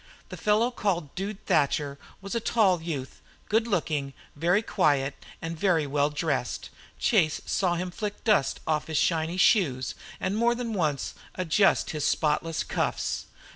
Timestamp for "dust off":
8.23-8.87